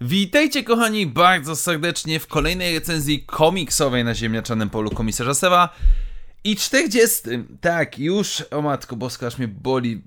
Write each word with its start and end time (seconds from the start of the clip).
Witajcie 0.00 0.62
kochani 0.62 1.06
bardzo 1.06 1.56
serdecznie 1.56 2.20
w 2.20 2.26
kolejnej 2.26 2.74
recenzji 2.74 3.24
komiksowej 3.26 4.04
na 4.04 4.14
ziemniaczanym 4.14 4.70
polu 4.70 4.90
komisarza 4.90 5.34
Sewa. 5.34 5.74
I 6.44 6.56
40. 6.56 7.22
Tak, 7.60 7.98
już, 7.98 8.44
o 8.50 8.62
matko 8.62 8.96
boska, 8.96 9.26
aż 9.26 9.38
mnie 9.38 9.48
boli 9.48 10.02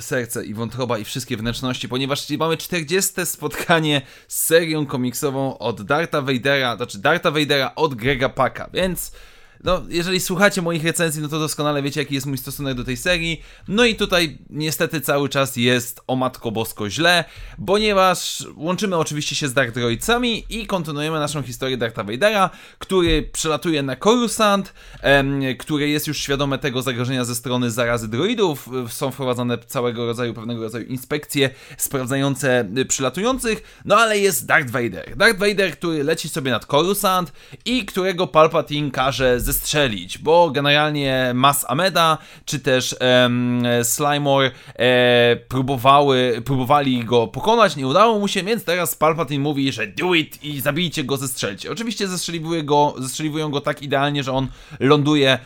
serce 0.00 0.44
i 0.44 0.54
wątroba 0.54 0.98
i 0.98 1.04
wszystkie 1.04 1.36
wnętrzności, 1.36 1.88
ponieważ 1.88 2.30
mamy 2.30 2.56
40. 2.56 3.12
spotkanie 3.26 4.02
z 4.28 4.44
serią 4.44 4.86
komiksową 4.86 5.58
od 5.58 5.82
Darta 5.82 6.22
Vadera, 6.22 6.76
znaczy 6.76 6.98
Darta 6.98 7.30
Vadera 7.30 7.74
od 7.74 7.94
Grega 7.94 8.28
Paka, 8.28 8.70
więc 8.72 9.12
no, 9.64 9.82
jeżeli 9.88 10.20
słuchacie 10.20 10.62
moich 10.62 10.84
recenzji, 10.84 11.22
no 11.22 11.28
to 11.28 11.38
doskonale 11.38 11.82
wiecie, 11.82 12.00
jaki 12.00 12.14
jest 12.14 12.26
mój 12.26 12.38
stosunek 12.38 12.74
do 12.74 12.84
tej 12.84 12.96
serii. 12.96 13.42
No 13.68 13.84
i 13.84 13.94
tutaj 13.94 14.38
niestety 14.50 15.00
cały 15.00 15.28
czas 15.28 15.56
jest 15.56 16.00
o 16.06 16.16
matko 16.16 16.50
bosko 16.50 16.90
źle, 16.90 17.24
ponieważ 17.66 18.46
łączymy 18.56 18.96
oczywiście 18.96 19.36
się 19.36 19.48
z 19.48 19.52
Dark 19.52 19.74
Droidsami 19.74 20.44
i 20.50 20.66
kontynuujemy 20.66 21.18
naszą 21.18 21.42
historię 21.42 21.76
Darta 21.76 22.04
Vadera, 22.04 22.50
który 22.78 23.22
przelatuje 23.22 23.82
na 23.82 23.96
Coruscant, 23.96 24.74
em, 25.00 25.42
które 25.58 25.88
jest 25.88 26.06
już 26.06 26.18
świadome 26.18 26.58
tego 26.58 26.82
zagrożenia 26.82 27.24
ze 27.24 27.34
strony 27.34 27.70
zarazy 27.70 28.08
droidów. 28.08 28.68
Są 28.88 29.10
wprowadzane 29.10 29.58
całego 29.58 30.06
rodzaju, 30.06 30.34
pewnego 30.34 30.62
rodzaju 30.62 30.86
inspekcje 30.86 31.50
sprawdzające 31.78 32.68
przylatujących, 32.88 33.82
no 33.84 33.96
ale 33.96 34.18
jest 34.18 34.46
Darth 34.46 34.70
Vader. 34.70 35.16
Darth 35.16 35.38
Vader, 35.38 35.72
który 35.72 36.04
leci 36.04 36.28
sobie 36.28 36.50
nad 36.50 36.66
Coruscant 36.66 37.32
i 37.64 37.86
którego 37.86 38.26
Palpatine 38.26 38.90
każe 38.90 39.40
zestrzelić, 39.52 40.18
bo 40.18 40.50
generalnie 40.50 41.32
Mas 41.34 41.64
Ameda 41.68 42.18
czy 42.44 42.58
też 42.58 42.96
em, 43.00 43.62
Slimore 43.82 44.50
e, 44.74 45.36
próbowały, 45.36 46.42
próbowali 46.44 47.04
go 47.04 47.26
pokonać, 47.26 47.76
nie 47.76 47.86
udało 47.86 48.18
mu 48.18 48.28
się, 48.28 48.42
więc 48.42 48.64
teraz 48.64 48.94
Palpatine 48.94 49.42
mówi, 49.42 49.72
że 49.72 49.86
do 49.86 50.14
it 50.14 50.44
i 50.44 50.60
zabijcie 50.60 51.04
go, 51.04 51.16
zestrzelcie. 51.16 51.72
Oczywiście 51.72 52.08
zestrzeliwują 52.08 52.64
go, 52.64 52.94
zestrzeliwują 52.98 53.50
go 53.50 53.60
tak 53.60 53.82
idealnie, 53.82 54.22
że 54.22 54.32
on 54.32 54.48
ląduje 54.80 55.38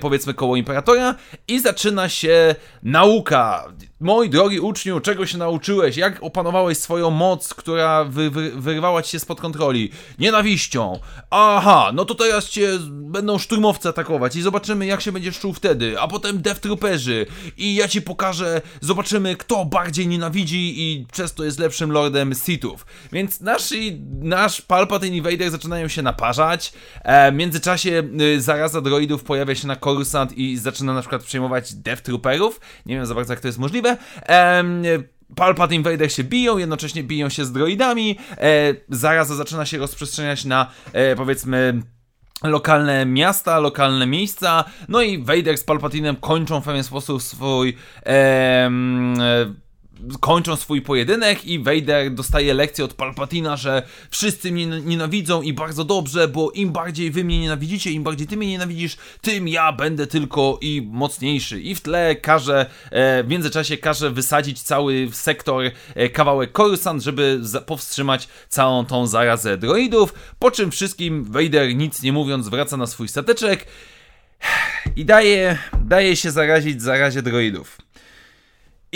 powiedzmy 0.00 0.34
koło 0.34 0.56
Imperatora 0.56 1.14
i 1.48 1.60
zaczyna 1.60 2.08
się 2.08 2.54
nauka. 2.82 3.72
Mój 4.00 4.30
drogi 4.30 4.60
uczniu, 4.60 5.00
czego 5.00 5.26
się 5.26 5.38
nauczyłeś? 5.38 5.96
Jak 5.96 6.22
opanowałeś 6.22 6.78
swoją 6.78 7.10
moc, 7.10 7.54
która 7.54 8.04
wy, 8.04 8.30
wy, 8.30 8.50
wyrwała 8.50 9.02
ci 9.02 9.10
się 9.10 9.18
spod 9.18 9.40
kontroli? 9.40 9.90
Nienawiścią. 10.18 10.98
Aha, 11.30 11.90
no 11.94 12.04
to 12.04 12.14
teraz 12.14 12.48
cię 12.50 12.68
będą 13.24 13.38
szturmowcy 13.38 13.88
atakować 13.88 14.36
i 14.36 14.42
zobaczymy, 14.42 14.86
jak 14.86 15.00
się 15.00 15.12
będziesz 15.12 15.38
czuł 15.38 15.52
wtedy. 15.52 16.00
A 16.00 16.08
potem 16.08 16.42
Death 16.42 16.60
Trooperzy 16.60 17.26
i 17.56 17.74
ja 17.74 17.88
ci 17.88 18.02
pokażę, 18.02 18.62
zobaczymy, 18.80 19.36
kto 19.36 19.64
bardziej 19.64 20.08
nienawidzi 20.08 20.74
i 20.76 21.06
przez 21.12 21.34
to 21.34 21.44
jest 21.44 21.58
lepszym 21.58 21.92
lordem 21.92 22.34
Sithów. 22.34 22.86
Więc 23.12 23.40
nasz, 23.40 23.74
nasz 24.20 24.60
Palpatine 24.60 25.16
i 25.16 25.22
Vader 25.22 25.50
zaczynają 25.50 25.88
się 25.88 26.02
naparzać. 26.02 26.72
E, 27.02 27.32
w 27.32 27.34
międzyczasie 27.34 28.02
y, 28.20 28.40
zaraza 28.40 28.80
droidów 28.80 29.24
pojawia 29.24 29.54
się 29.54 29.66
na 29.66 29.76
Coruscant 29.76 30.38
i 30.38 30.56
zaczyna 30.56 30.94
na 30.94 31.00
przykład 31.00 31.22
przejmować 31.22 31.74
Death 31.74 32.02
Trooperów. 32.02 32.60
Nie 32.86 32.94
wiem 32.94 33.06
za 33.06 33.14
bardzo, 33.14 33.32
jak 33.32 33.40
to 33.40 33.48
jest 33.48 33.58
możliwe. 33.58 33.96
Ehm, 34.22 34.84
Palpatine 35.36 35.82
Vader 35.82 36.12
się 36.12 36.24
biją, 36.24 36.58
jednocześnie 36.58 37.02
biją 37.02 37.28
się 37.28 37.44
z 37.44 37.52
droidami. 37.52 38.18
E, 38.30 38.74
zaraza 38.88 39.34
zaczyna 39.34 39.66
się 39.66 39.78
rozprzestrzeniać 39.78 40.44
na 40.44 40.70
e, 40.92 41.16
powiedzmy 41.16 41.82
lokalne 42.44 43.06
miasta, 43.06 43.58
lokalne 43.58 44.06
miejsca, 44.06 44.64
no 44.88 45.02
i 45.02 45.18
Vader 45.18 45.58
z 45.58 45.64
Palpatinem 45.64 46.16
kończą 46.16 46.60
w 46.60 46.64
pewien 46.64 46.84
sposób 46.84 47.22
swój 47.22 47.76
e, 48.06 48.70
kończą 50.20 50.56
swój 50.56 50.82
pojedynek 50.82 51.44
i 51.44 51.58
Vader 51.58 52.14
dostaje 52.14 52.54
lekcję 52.54 52.84
od 52.84 52.94
Palpatina, 52.94 53.56
że 53.56 53.82
wszyscy 54.10 54.52
mnie 54.52 54.66
nienawidzą 54.66 55.42
i 55.42 55.52
bardzo 55.52 55.84
dobrze, 55.84 56.28
bo 56.28 56.50
im 56.50 56.72
bardziej 56.72 57.10
wy 57.10 57.24
mnie 57.24 57.40
nienawidzicie, 57.40 57.90
im 57.90 58.02
bardziej 58.02 58.26
ty 58.26 58.36
mnie 58.36 58.46
nienawidzisz, 58.46 58.96
tym 59.20 59.48
ja 59.48 59.72
będę 59.72 60.06
tylko 60.06 60.58
i 60.60 60.88
mocniejszy. 60.92 61.60
I 61.60 61.74
w 61.74 61.80
tle 61.80 62.16
każe, 62.16 62.66
e, 62.90 63.24
w 63.24 63.28
międzyczasie 63.28 63.76
każe 63.76 64.10
wysadzić 64.10 64.62
cały 64.62 65.08
sektor, 65.12 65.64
e, 65.94 66.08
kawałek 66.08 66.52
Coruscant, 66.52 67.02
żeby 67.02 67.40
powstrzymać 67.66 68.28
całą 68.48 68.84
tą 68.86 69.06
zarazę 69.06 69.56
droidów, 69.56 70.14
po 70.38 70.50
czym 70.50 70.70
wszystkim 70.70 71.24
Vader 71.24 71.74
nic 71.74 72.02
nie 72.02 72.12
mówiąc 72.12 72.48
wraca 72.48 72.76
na 72.76 72.86
swój 72.86 73.08
stateczek 73.08 73.66
i 74.96 75.04
daje, 75.04 75.58
daje 75.84 76.16
się 76.16 76.30
zarazić 76.30 76.82
zarazie 76.82 77.22
droidów. 77.22 77.78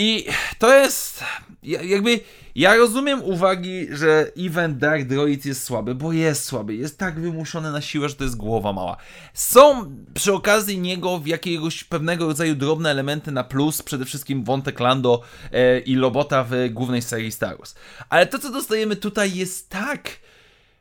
I 0.00 0.26
to 0.58 0.74
jest 0.74 1.24
jakby. 1.62 2.20
Ja 2.54 2.76
rozumiem 2.76 3.22
uwagi, 3.22 3.86
że 3.90 4.32
event 4.38 4.78
Dark 4.78 5.04
Droid 5.04 5.46
jest 5.46 5.64
słaby, 5.64 5.94
bo 5.94 6.12
jest 6.12 6.44
słaby, 6.44 6.74
jest 6.74 6.98
tak 6.98 7.20
wymuszony 7.20 7.72
na 7.72 7.80
siłę, 7.80 8.08
że 8.08 8.14
to 8.14 8.24
jest 8.24 8.36
głowa 8.36 8.72
mała. 8.72 8.96
Są 9.34 9.94
przy 10.14 10.32
okazji 10.32 10.78
niego 10.78 11.18
w 11.18 11.26
jakiegoś 11.26 11.84
pewnego 11.84 12.26
rodzaju 12.26 12.54
drobne 12.54 12.90
elementy 12.90 13.32
na 13.32 13.44
plus, 13.44 13.82
przede 13.82 14.04
wszystkim 14.04 14.44
wątek 14.44 14.80
Lando 14.80 15.22
e, 15.52 15.78
i 15.78 15.94
Lobota 15.94 16.44
w 16.44 16.50
głównej 16.70 17.02
serii 17.02 17.32
Star 17.32 17.58
Wars. 17.58 17.74
Ale 18.08 18.26
to, 18.26 18.38
co 18.38 18.50
dostajemy 18.50 18.96
tutaj 18.96 19.34
jest 19.34 19.68
tak 19.68 20.10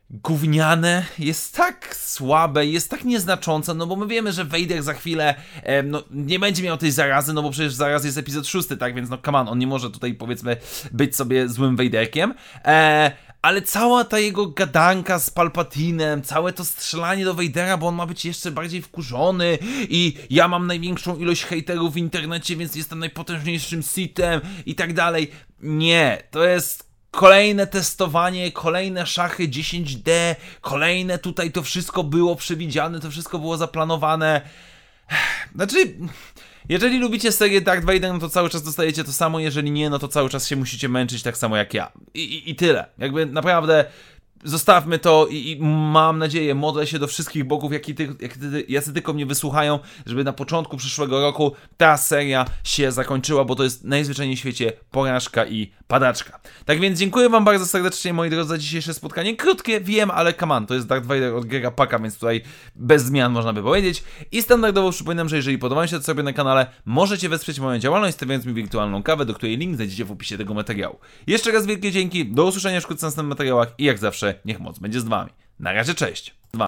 gówniane, 0.09 1.05
jest 1.19 1.55
tak 1.55 1.95
słabe, 1.95 2.65
jest 2.65 2.89
tak 2.89 3.03
nieznaczące, 3.03 3.73
no 3.73 3.87
bo 3.87 3.95
my 3.95 4.07
wiemy, 4.07 4.31
że 4.31 4.45
Vader 4.45 4.83
za 4.83 4.93
chwilę 4.93 5.35
e, 5.63 5.83
no, 5.83 6.03
nie 6.11 6.39
będzie 6.39 6.63
miał 6.63 6.77
tej 6.77 6.91
zarazy, 6.91 7.33
no 7.33 7.41
bo 7.41 7.51
przecież 7.51 7.73
zaraz 7.73 8.05
jest 8.05 8.17
epizod 8.17 8.47
szósty, 8.47 8.77
tak, 8.77 8.95
więc 8.95 9.09
no 9.09 9.17
come 9.25 9.37
on, 9.37 9.47
on 9.47 9.59
nie 9.59 9.67
może 9.67 9.89
tutaj 9.89 10.13
powiedzmy 10.13 10.57
być 10.91 11.15
sobie 11.15 11.49
złym 11.49 11.75
Vaderkiem, 11.75 12.33
e, 12.65 13.11
ale 13.41 13.61
cała 13.61 14.03
ta 14.03 14.19
jego 14.19 14.47
gadanka 14.47 15.19
z 15.19 15.29
Palpatinem, 15.29 16.21
całe 16.21 16.53
to 16.53 16.65
strzelanie 16.65 17.25
do 17.25 17.33
Vadera, 17.33 17.77
bo 17.77 17.87
on 17.87 17.95
ma 17.95 18.05
być 18.05 18.25
jeszcze 18.25 18.51
bardziej 18.51 18.81
wkurzony 18.81 19.57
i 19.89 20.13
ja 20.29 20.47
mam 20.47 20.67
największą 20.67 21.17
ilość 21.17 21.43
hejterów 21.43 21.93
w 21.93 21.97
internecie, 21.97 22.55
więc 22.55 22.75
jestem 22.75 22.99
najpotężniejszym 22.99 23.83
sitem 23.83 24.41
i 24.65 24.75
tak 24.75 24.93
dalej. 24.93 25.31
Nie, 25.61 26.23
to 26.31 26.43
jest 26.43 26.86
kolejne 27.17 27.67
testowanie, 27.67 28.51
kolejne 28.51 29.05
szachy 29.05 29.47
10D, 29.47 30.35
kolejne 30.61 31.17
tutaj 31.17 31.51
to 31.51 31.63
wszystko 31.63 32.03
było 32.03 32.35
przewidziane, 32.35 32.99
to 32.99 33.11
wszystko 33.11 33.39
było 33.39 33.57
zaplanowane. 33.57 34.41
Znaczy, 35.55 35.75
jeżeli 36.69 36.99
lubicie 36.99 37.31
serię 37.31 37.61
Dark 37.61 37.85
Vader, 37.85 38.13
no 38.13 38.19
to 38.19 38.29
cały 38.29 38.49
czas 38.49 38.63
dostajecie 38.63 39.03
to 39.03 39.13
samo, 39.13 39.39
jeżeli 39.39 39.71
nie, 39.71 39.89
no 39.89 39.99
to 39.99 40.07
cały 40.07 40.29
czas 40.29 40.47
się 40.47 40.55
musicie 40.55 40.89
męczyć 40.89 41.23
tak 41.23 41.37
samo 41.37 41.57
jak 41.57 41.73
ja. 41.73 41.91
I, 42.13 42.19
i, 42.19 42.51
i 42.51 42.55
tyle. 42.55 42.85
Jakby 42.97 43.25
naprawdę 43.25 43.85
zostawmy 44.43 44.99
to 44.99 45.27
i, 45.29 45.51
i, 45.51 45.57
mam 45.61 46.17
nadzieję, 46.17 46.55
modlę 46.55 46.87
się 46.87 46.99
do 46.99 47.07
wszystkich 47.07 47.43
bogów, 47.43 47.73
jak 47.73 47.85
ty, 47.85 48.15
jak 48.19 48.37
ty, 48.37 48.65
jacy 48.69 48.93
tylko 48.93 49.13
mnie 49.13 49.25
wysłuchają, 49.25 49.79
żeby 50.05 50.23
na 50.23 50.33
początku 50.33 50.77
przyszłego 50.77 51.21
roku 51.21 51.51
ta 51.77 51.97
seria 51.97 52.45
się 52.63 52.91
zakończyła, 52.91 53.45
bo 53.45 53.55
to 53.55 53.63
jest 53.63 53.83
najzwyczajniej 53.83 54.35
w 54.35 54.39
świecie 54.39 54.73
porażka 54.91 55.45
i 55.45 55.71
padaczka. 55.87 56.39
Tak 56.65 56.79
więc 56.79 56.99
dziękuję 56.99 57.29
wam 57.29 57.45
bardzo 57.45 57.65
serdecznie, 57.65 58.13
moi 58.13 58.29
drodzy, 58.29 58.49
za 58.49 58.57
dzisiejsze 58.57 58.93
spotkanie. 58.93 59.35
Krótkie, 59.35 59.81
wiem, 59.81 60.11
ale 60.11 60.33
on, 60.49 60.65
to 60.65 60.73
jest 60.73 60.87
Darth 60.87 61.05
Vader 61.05 61.35
od 61.35 61.45
Grega 61.45 61.71
Paka, 61.71 61.99
więc 61.99 62.15
tutaj 62.15 62.41
bez 62.75 63.03
zmian 63.03 63.31
można 63.31 63.53
by 63.53 63.63
powiedzieć. 63.63 64.03
I 64.31 64.41
standardowo 64.41 64.91
przypominam, 64.91 65.29
że 65.29 65.35
jeżeli 65.35 65.57
podoba 65.57 65.87
się 65.87 65.97
to 65.97 66.03
sobie 66.03 66.23
na 66.23 66.33
kanale, 66.33 66.67
możecie 66.85 67.29
wesprzeć 67.29 67.59
moją 67.59 67.79
działalność, 67.79 68.15
stawiając 68.15 68.45
mi 68.45 68.53
wirtualną 68.53 69.03
kawę, 69.03 69.25
do 69.25 69.33
której 69.33 69.57
link 69.57 69.75
znajdziecie 69.75 70.05
w 70.05 70.11
opisie 70.11 70.37
tego 70.37 70.53
materiału. 70.53 70.99
Jeszcze 71.27 71.51
raz 71.51 71.65
wielkie 71.65 71.91
dzięki, 71.91 72.25
do 72.25 72.45
usłyszenia 72.45 72.81
wkrótce 72.81 73.05
w 73.05 73.07
następnych 73.07 73.29
materiałach 73.29 73.67
i 73.77 73.83
jak 73.83 73.97
zawsze 73.97 74.26
niech 74.45 74.59
moc 74.59 74.79
będzie 74.79 74.99
z 74.99 75.03
wami. 75.03 75.31
Na 75.59 75.73
razie, 75.73 75.93
cześć! 75.93 76.35
Dwa. 76.53 76.65